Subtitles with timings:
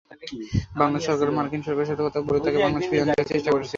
[0.79, 3.69] বাংলাদেশ সরকার মার্কিন সরকারের সাথে কথা বলে তাকে বাংলাদেশে ফিরিয়ে আনতে চেষ্টা করছে।